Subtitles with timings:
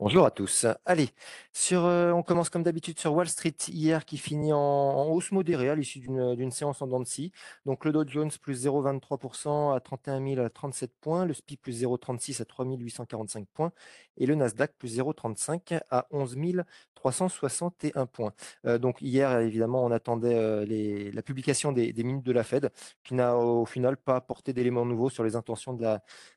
[0.00, 0.64] Bonjour à tous.
[0.86, 1.10] Allez,
[1.84, 5.74] heu, on commence comme d'habitude sur Wall Street hier qui finit en hausse modérée à
[5.74, 7.32] l'issue d'une, d'une séance en dents de.
[7.66, 12.46] Donc le Dow Jones plus 0,23% à 31 037 points, le SPI plus 0,36 à
[12.46, 13.72] 3 845 points
[14.16, 16.34] et le Nasdaq plus 0,35 à 11
[16.94, 18.32] 361 points.
[18.66, 20.64] Heu, donc hier évidemment on attendait,
[21.12, 22.70] la publication des minutes de la Fed
[23.04, 25.82] qui n'a au final pas apporté d'éléments nouveaux sur les intentions de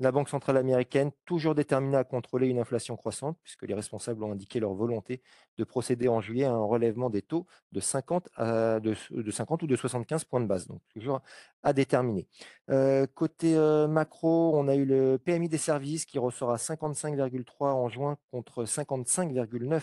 [0.00, 4.32] la Banque centrale américaine, toujours déterminée à contrôler une inflation croissante puisque les responsables ont
[4.32, 5.22] indiqué leur volonté
[5.56, 9.62] de procéder en juillet à un relèvement des taux de 50, à, de, de 50
[9.62, 10.66] ou de 75 points de base.
[10.66, 11.22] Donc toujours
[11.62, 12.26] à déterminer.
[12.70, 17.66] Euh, côté euh, macro, on a eu le PMI des services qui ressort à 55,3
[17.66, 19.80] en juin contre 55,9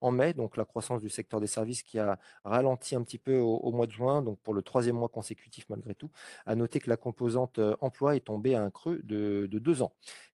[0.00, 0.32] en mai.
[0.32, 3.86] Donc la croissance du secteur des services qui a ralenti un petit peu au, mois
[3.86, 6.10] de juin, donc pour le troisième mois consécutif malgré tout.
[6.46, 9.92] À noter que la composante euh, emploi est tombée à un creux de deux ans.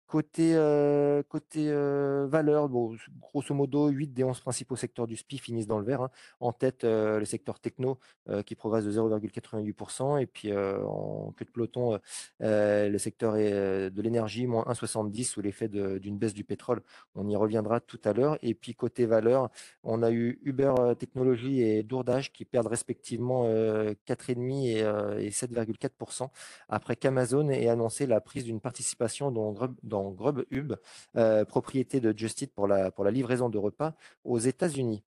[0.06, 5.38] Côté, euh, côté euh, valeur, bon, grosso modo, 8 des 11 principaux secteurs du SPI
[5.38, 6.00] finissent dans le vert.
[6.00, 6.10] Hein.
[6.38, 7.98] En tête, euh, le secteur techno
[8.44, 10.20] qui progresse de 0,88%.
[10.20, 11.98] Et puis en queue de peloton,
[12.40, 16.82] le secteur de l'énergie, moins 1,70 sous l'effet d'une baisse du pétrole.
[17.14, 18.36] On y reviendra tout à l'heure.
[18.42, 19.48] Et puis côté valeur,
[19.84, 26.30] on a eu Uber Technologies et Dourdage qui perdent respectivement 4,5 et, et 7,4%
[26.68, 30.76] après qu'Amazon ait annoncé la prise d'une participation dans, dans Grubhub,
[31.16, 33.94] euh, propriété de Just pour la, livraison de repas
[34.24, 35.02] aux États-Unis.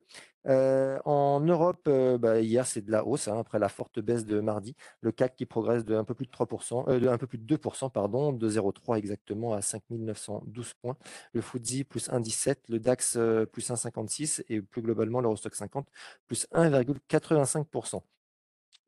[0.48, 4.26] Euh, en Europe, euh, bah, hier, c'est de la hausse, hein, après la forte baisse
[4.26, 4.76] de mardi.
[5.02, 7.46] Le CAC qui progresse de un peu plus de 3%, de un peu plus de
[7.58, 10.98] 2%, pardon, de 0,3 exactement à 5912 points.
[11.34, 13.18] Le FTSE plus 1,17, le DAX
[13.52, 15.88] plus 1,56 et plus globalement l'Eurostock 50
[16.28, 18.02] plus 1,85%.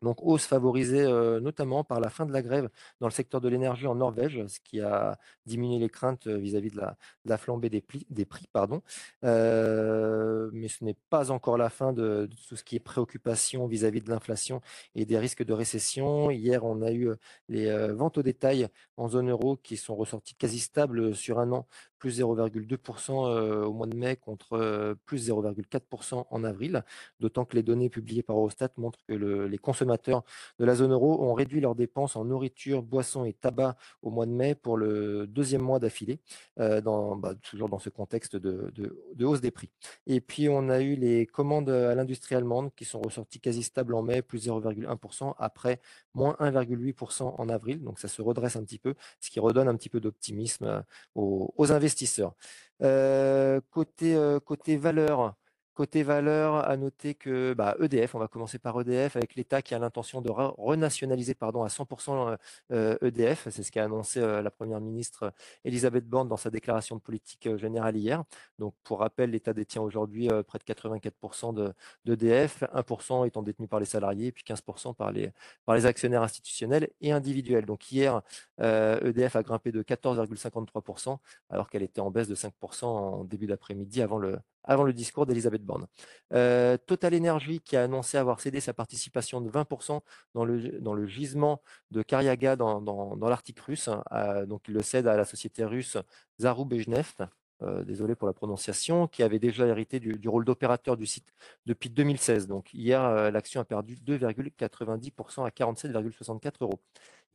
[0.01, 1.05] Donc hausse favorisée
[1.41, 4.59] notamment par la fin de la grève dans le secteur de l'énergie en Norvège, ce
[4.59, 6.81] qui a diminué les craintes vis-à-vis de,
[7.25, 8.07] la, flambée des, prix.
[8.51, 8.81] Pardon.
[9.23, 14.09] Mais ce n'est pas encore la fin de, tout ce qui est préoccupation vis-à-vis de
[14.09, 14.61] l'inflation
[14.95, 16.31] et des risques de récession.
[16.31, 17.11] Hier, on a eu
[17.49, 18.67] les ventes au détail
[18.97, 21.67] en zone euro qui sont ressorties quasi stables sur un an,
[22.01, 26.83] plus 0,2% euh, au mois de mai contre euh, plus 0,4% en avril,
[27.19, 30.23] d'autant que les données publiées par Eurostat montrent que le, les consommateurs
[30.57, 34.25] de la zone euro ont réduit leurs dépenses en nourriture, boissons et tabac au mois
[34.25, 36.19] de mai pour le deuxième mois d'affilée,
[36.59, 39.69] euh, bah, toujours dans ce contexte de, de, hausse des prix.
[40.07, 43.93] Et puis on a eu les commandes à l'industrie allemande qui sont ressorties quasi stables
[43.93, 45.79] en mai, plus 0,1% après
[46.15, 49.75] moins 1,8% en avril, donc ça se redresse un petit peu, ce qui redonne un
[49.75, 52.33] petit peu d'optimisme aux, aux investisseurs investisseurs.
[52.81, 55.35] Euh, côté, euh, côté valeur,
[55.81, 59.73] Côté valeur, à noter que bah, EDF, on va commencer par EDF, avec l'État qui
[59.73, 62.37] a l'intention de re renationaliser pardon, à 100%
[62.71, 63.47] euh, EDF.
[63.49, 65.33] C'est ce qu'a annoncé euh, la Première ministre
[65.65, 68.23] Elisabeth Borne dans sa déclaration de politique euh, générale hier.
[68.59, 71.73] Donc, pour rappel, l'État détient aujourd'hui euh, près de 84%
[72.05, 75.31] d'EDF, 1% étant détenu par les salariés, et puis 15% par les,
[75.65, 77.65] par les actionnaires institutionnels et individuels.
[77.65, 78.21] Donc, hier,
[78.59, 81.17] EDF a grimpé de 14,53%,
[81.49, 85.25] alors qu'elle était en baisse de 5% en début d'après-midi avant le, avant le discours
[85.25, 85.87] d'Elisabeth Borne.
[86.33, 90.01] Euh, Total Energy qui a annoncé avoir cédé sa participation de 20%
[90.33, 91.61] dans le, dans le gisement
[91.91, 93.89] de Karyaga dans, dans, l'Arctique russe.
[94.11, 95.97] Euh, donc il le cède à la société russe
[96.39, 97.23] Zarubezhneft.
[97.63, 101.31] Euh, désolé pour la prononciation, qui avait déjà hérité du, du rôle d'opérateur du site
[101.67, 102.47] depuis 2016.
[102.47, 106.79] Donc hier, euh, l'action a perdu 2,90% à 47,64 euros.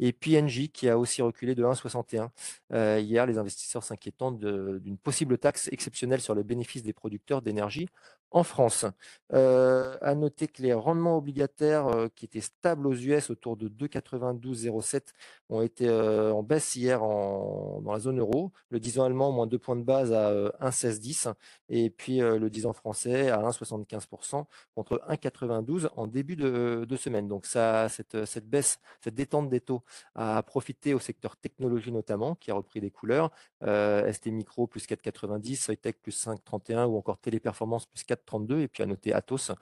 [0.00, 2.28] Et PNJ qui a aussi reculé de 1,61
[2.72, 7.88] euh, hier, les investisseurs s'inquiétant d'une possible taxe exceptionnelle sur les bénéfices des producteurs d'énergie
[8.32, 8.84] en France.
[9.32, 13.68] Euh, à noter que les rendements obligataires euh, qui étaient stables aux US autour de
[13.68, 15.02] 2,92,07
[15.48, 18.52] ont été en baisse hier en, dans la zone euro.
[18.70, 21.32] Le 10 ans allemand, moins 2 points de base à 1,1610
[21.68, 27.28] et puis le 10 ans français à 1,75% contre 1,92 en début de, semaine.
[27.28, 29.82] Donc ça, cette baisse, cette détente des taux
[30.14, 33.30] a profité au secteur technologie notamment, qui a repris des couleurs.
[33.62, 38.82] ST Micro plus 4,90, Soitec plus 5,31 ou encore Téléperformance plus 4 32 et puis
[38.82, 39.52] à noter Atos,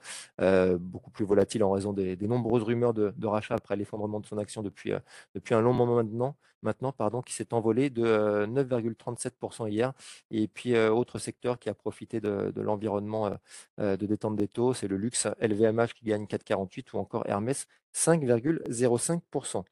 [0.41, 4.37] euh, beaucoup plus volatile en raison des, nombreuses rumeurs de, rachat après l'effondrement de son
[4.37, 4.99] action depuis, euh,
[5.35, 8.03] depuis un long moment maintenant, maintenant pardon, qui s'est envolé de
[8.47, 9.93] 9,37% euh, hier.
[10.31, 13.31] Et puis autre secteur qui a profité de, de l'environnement
[13.77, 19.63] de détente des taux, c'est le luxe LVMH qui gagne 4,48 ou encore Hermès 5,05%.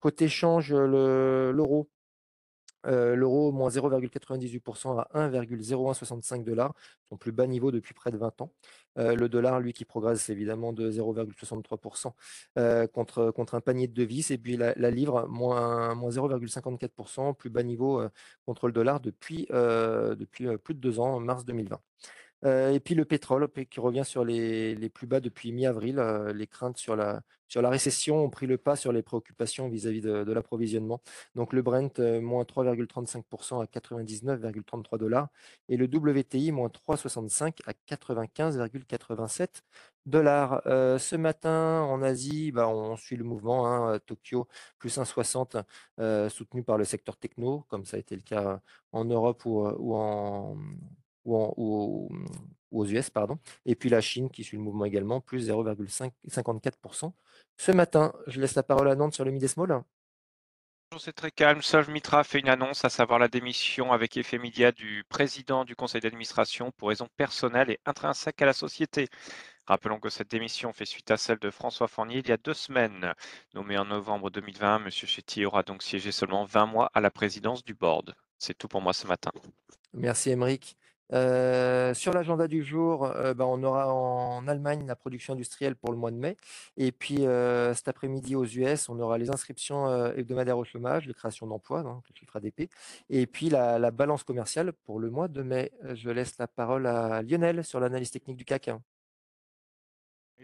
[0.00, 1.88] Côté change, l'euro
[2.86, 6.46] Heu, l'euro, moins 0,98% à 1,0165
[7.10, 8.52] son plus bas niveau depuis près de 20 ans.
[8.98, 12.14] Heu, le dollar, lui, qui progresse évidemment de 0,63
[12.58, 17.50] heu, contre contre un panier de devises et puis la livre, moins moins 0,54% plus
[17.50, 18.02] bas niveau,
[18.46, 21.80] contre le dollar depuis, depuis, plus de 2 ans, mars 2020.
[22.44, 26.32] Heu et puis le pétrole qui revient sur les les plus bas depuis mi-avril, heu,
[26.32, 30.00] les craintes sur la sur la récession ont pris le pas sur les préoccupations vis-à-vis
[30.00, 31.02] de de l'approvisionnement.
[31.34, 35.30] Donc le Brent, heu, moins 3,35% à 99,33
[35.68, 39.62] et le WTI, moins 3,65 à 95,87
[40.66, 44.48] Heu, ce matin en Asie, bah, on suit le mouvement, hein, Tokyo
[44.78, 45.56] plus 1,60
[46.00, 48.60] heu, soutenu par le secteur techno, comme ça a été le cas
[48.92, 50.56] en Europe ou, ou en
[51.30, 52.08] ou en ou,
[52.70, 53.38] ou aux US, pardon.
[53.64, 56.78] Et puis la Chine qui suit le mouvement également, plus 0,5 54
[57.56, 58.12] ce matin.
[58.26, 59.82] Je laisse la parole à Nantes sur le mid small.
[60.90, 61.62] Bonjour, c'est très calme.
[61.62, 65.76] Solv Mitra fait une annonce, à savoir la démission avec effet immédiat du président du
[65.76, 69.08] conseil d'administration pour raisons personnelles et intrinsèques à la société.
[69.66, 72.54] Rappelons que cette démission fait suite à celle de François Fournier il y a deux
[72.54, 73.14] semaines.
[73.54, 74.90] Nommé en novembre 2020, M.
[74.90, 78.16] Chetty aura donc siégé seulement 20 mois à la présidence du board.
[78.38, 79.30] C'est tout pour moi ce matin.
[79.92, 80.76] Merci Aymeric.
[81.10, 86.10] Sur l'agenda du jour, bah, on aura en Allemagne la production industrielle pour le mois
[86.10, 86.36] de mai
[86.76, 87.24] et puis,
[87.74, 92.04] cet après-midi aux US, on aura les inscriptions, hebdomadaires au chômage, les créations d'emplois, donc
[92.08, 92.70] le chiffre ADP
[93.08, 95.72] et puis la la balance commerciale pour le mois de mai.
[95.94, 98.70] Je laisse la parole à Lionel sur l'analyse technique du CAC.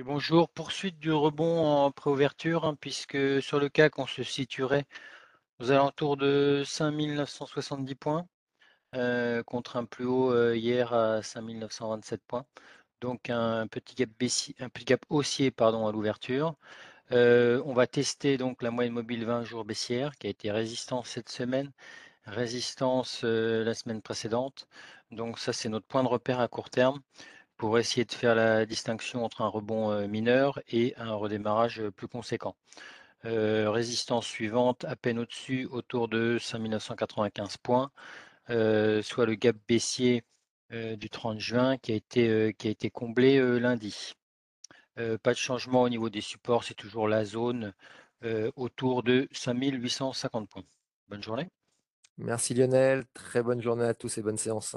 [0.05, 4.85] Bonjour, poursuite du rebond en préouverture, hein, puisque sur le CAC, on se situerait
[5.59, 8.29] aux alentours de 5970 points,
[8.97, 12.47] euh, contre un plus haut euh, hier à 5927 points.
[13.01, 16.57] Donc un petit gap, baissier, un petit gap haussier pardon, à l'ouverture.
[17.13, 21.09] Euh, on va tester donc la moyenne mobile 20 jours baissière qui a été résistance
[21.11, 21.73] cette semaine,
[22.25, 24.69] résistance la semaine précédente.
[25.11, 27.01] Donc ça c'est notre point de repère à court terme
[27.57, 32.57] pour essayer de faire la distinction entre un rebond mineur et un redémarrage plus conséquent.
[33.25, 37.91] résistance suivante, à peine au-dessus, autour de 5995 points,
[38.49, 40.25] soit le gap baissier
[40.71, 44.13] du 30 juin qui a été, qui a été comblé lundi.
[44.97, 47.73] pas de changement au niveau des supports, c'est toujours la zone
[48.57, 50.65] autour de 5850 points.
[51.09, 51.49] Bonne journée.
[52.19, 54.77] Merci Lionel, très bonne journée à tous et bonne séance.